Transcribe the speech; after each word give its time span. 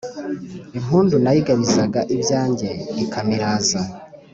Ingundu 0.77 1.15
nayigabizaga 1.23 1.99
ibyanjye 2.15 2.67
ikamiraza 3.03 3.81